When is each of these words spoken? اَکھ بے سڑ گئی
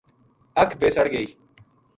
اَکھ 0.61 0.73
بے 0.79 0.87
سڑ 0.95 1.05
گئی 1.13 1.27